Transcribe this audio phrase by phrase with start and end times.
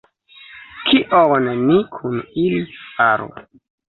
[0.85, 2.17] Kion ni kun
[2.47, 3.29] ili faru?